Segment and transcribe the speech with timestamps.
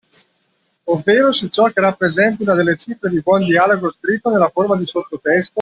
[0.85, 4.75] Ovvero su ciò che rappresenta una delle cifre di un buon dialogo scritto nella forma
[4.75, 5.49] di sottotesto.